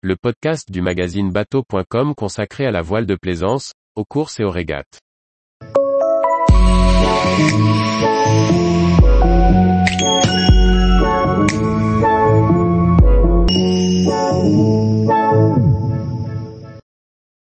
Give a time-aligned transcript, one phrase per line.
[0.00, 4.50] le podcast du magazine bateau.com consacré à la voile de plaisance, aux courses et aux
[4.50, 5.00] régates.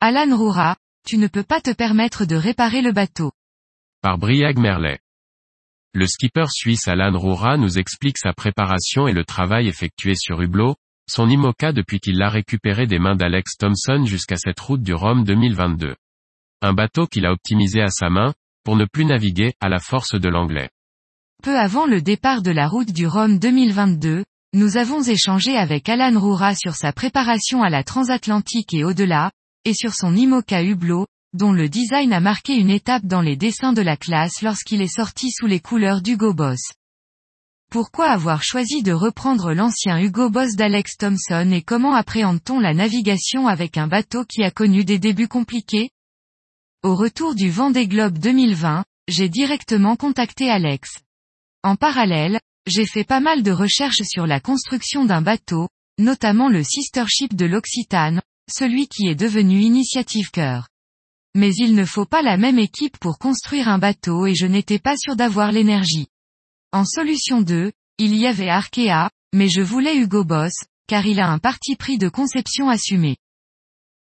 [0.01, 0.77] Alan Roura,
[1.07, 3.33] tu ne peux pas te permettre de réparer le bateau.
[4.03, 4.99] Par Briag Merlet.
[5.95, 10.77] Le skipper suisse Alan Roura nous explique sa préparation et le travail effectué sur Hublot,
[11.09, 15.25] son IMOCA depuis qu'il l'a récupéré des mains d'Alex Thompson jusqu'à cette route du Rhum
[15.25, 15.95] 2022.
[16.63, 18.33] Un bateau qu'il a optimisé à sa main,
[18.65, 20.71] pour ne plus naviguer, à la force de l'anglais.
[21.43, 26.19] Peu avant le départ de la route du Rhum 2022, nous avons échangé avec Alan
[26.19, 29.31] Roura sur sa préparation à la transatlantique et au-delà,
[29.65, 33.73] et sur son IMOCA Hublot, dont le design a marqué une étape dans les dessins
[33.73, 36.61] de la classe lorsqu'il est sorti sous les couleurs d'Hugo Boss.
[37.75, 43.49] Pourquoi avoir choisi de reprendre l'ancien Hugo Boss d'Alex Thompson et comment appréhende-t-on la navigation
[43.49, 45.91] avec un bateau qui a connu des débuts compliqués?
[46.85, 51.01] Au retour du Vendée Globe 2020, j'ai directement contacté Alex.
[51.65, 55.67] En parallèle, j'ai fait pas mal de recherches sur la construction d'un bateau,
[55.99, 60.69] notamment le sister ship de l'Occitane, celui qui est devenu Initiative Cœur.
[61.35, 64.79] Mais il ne faut pas la même équipe pour construire un bateau et je n'étais
[64.79, 66.07] pas sûr d'avoir l'énergie.
[66.75, 70.55] En solution 2, il y avait Arkea, mais je voulais Hugo Boss,
[70.89, 73.17] car il a un parti pris de conception assumé.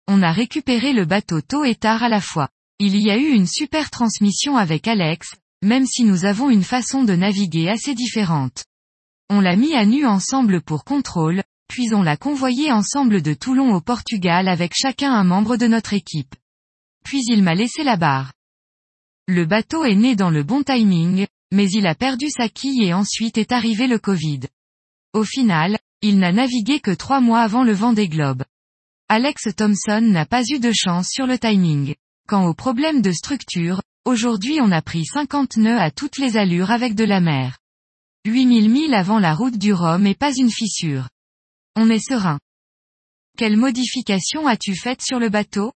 [0.09, 2.48] On a récupéré le bateau tôt et tard à la fois.
[2.79, 7.05] Il y a eu une super transmission avec Alex, même si nous avons une façon
[7.05, 8.64] de naviguer assez différente.
[9.29, 13.75] On l'a mis à nu ensemble pour contrôle, puis on l'a convoyé ensemble de Toulon
[13.75, 16.34] au Portugal avec chacun un membre de notre équipe.
[17.05, 18.33] Puis il m'a laissé la barre.
[19.29, 22.95] Le bateau est né dans le bon timing, mais il a perdu sa quille et
[22.95, 24.41] ensuite est arrivé le Covid.
[25.12, 28.42] Au final, il n'a navigué que trois mois avant le vent des globes.
[29.08, 31.95] Alex Thompson n'a pas eu de chance sur le timing.
[32.27, 36.70] Quant au problème de structure, aujourd'hui on a pris 50 nœuds à toutes les allures
[36.70, 37.58] avec de la mer.
[38.24, 41.11] 8000 milles avant la route du Rhum et pas une fissure.
[41.77, 42.41] On est serein.
[43.36, 45.73] Quelle modification as-tu faite sur le bateau?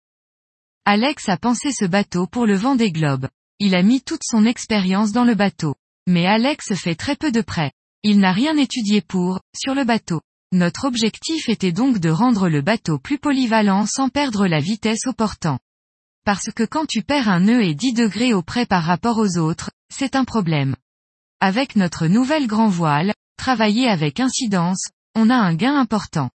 [0.85, 3.27] Alex a pensé ce bateau pour le vent des globes.
[3.65, 5.75] Il a mis toute son expérience dans le bateau.
[6.05, 7.71] Mais Alex fait très peu de prêts.
[8.03, 10.19] Il n'a rien étudié pour, sur le bateau.
[10.51, 15.13] Notre objectif était donc de rendre le bateau plus polyvalent sans perdre la vitesse au
[15.13, 15.59] portant.
[16.25, 19.37] Parce que quand tu perds un nœud et 10 degrés au près par rapport aux
[19.37, 20.75] autres, c'est un problème.
[21.39, 26.29] Avec notre nouvelle grand voile, travaillé avec incidence, on a un gain important.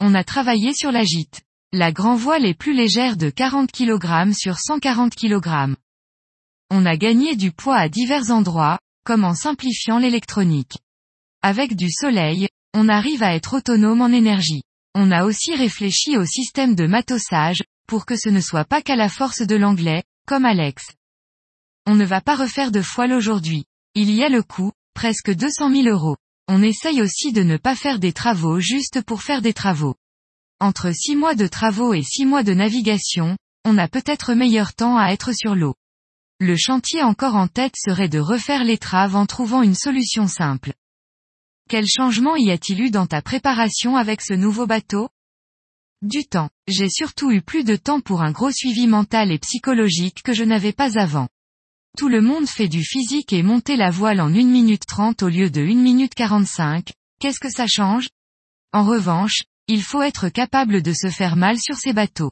[0.00, 1.40] On a travaillé sur la gîte.
[1.72, 5.74] La grand voile est plus légère de 40 kg sur 140 kg.
[6.70, 10.78] On a gagné du poids à divers endroits, comme en simplifiant l'électronique.
[11.42, 14.62] Avec du soleil, on arrive à être autonome en énergie.
[14.94, 18.96] On a aussi réfléchi au système de matossage, pour que ce ne soit pas qu'à
[18.96, 20.92] la force de l'anglais, comme Alex.
[21.86, 23.64] On ne va pas refaire de foile aujourd'hui.
[23.94, 26.16] Il y a le coût, presque 200 000 euros.
[26.48, 29.94] On essaye aussi de ne pas faire des travaux juste pour faire des travaux.
[30.60, 34.98] Entre 6 mois de travaux et 6 mois de navigation, on a peut-être meilleur temps
[34.98, 35.74] à être sur l'eau.
[36.40, 40.72] Le chantier encore en tête serait de refaire l'étrave en trouvant une solution simple.
[41.68, 45.08] Quel changement y a-t-il eu dans ta préparation avec ce nouveau bateau?
[46.00, 46.48] Du temps.
[46.68, 50.44] J'ai surtout eu plus de temps pour un gros suivi mental et psychologique que je
[50.44, 51.28] n'avais pas avant.
[51.96, 55.28] Tout le monde fait du physique et monter la voile en 1 minute 30 au
[55.28, 58.10] lieu de 1 minute 45, qu'est-ce que ça change?
[58.72, 62.30] En revanche, il faut être capable de se faire mal sur ces bateaux.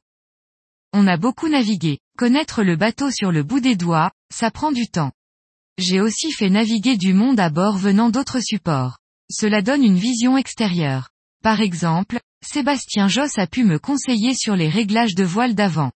[0.92, 1.98] On a beaucoup navigué.
[2.16, 5.12] Connaître le bateau sur le bout des doigts, ça prend du temps.
[5.76, 8.96] J'ai aussi fait naviguer du monde à bord venant d'autres supports.
[9.30, 11.10] Cela donne une vision extérieure.
[11.42, 15.92] Par exemple, Sébastien Josse a pu me conseiller sur les réglages de voile d'avant.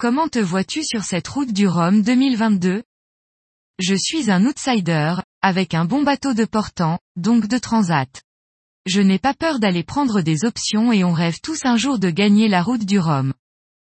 [0.00, 2.82] Comment te vois-tu sur cette route du Rhum 2022
[3.80, 8.22] Je suis un outsider, avec un bon bateau de portant, donc de transat.
[8.86, 12.08] Je n'ai pas peur d'aller prendre des options et on rêve tous un jour de
[12.08, 13.34] gagner la route du Rhum.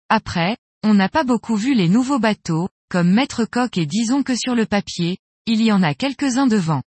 [0.09, 4.35] Après, on n'a pas beaucoup vu les nouveaux bateaux, comme Maître Coq et disons que
[4.35, 6.83] sur le papier, il y en a quelques-uns devant.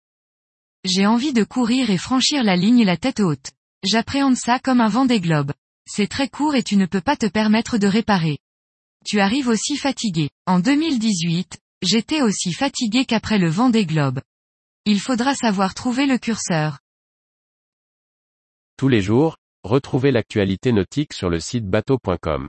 [0.85, 3.53] J'ai envie de courir et franchir la ligne la tête haute.
[3.85, 5.53] J'appréhende ça comme un vent des globes.
[5.89, 8.39] C'est très court et tu ne peux pas te permettre de réparer.
[9.05, 10.31] Tu arrives aussi fatigué.
[10.47, 14.21] En 2018, j'étais aussi fatigué qu'après le vent des globes.
[14.85, 16.81] Il faudra savoir trouver le curseur.
[18.77, 22.49] Tous les jours, retrouvez l'actualité nautique sur le site bateau.com.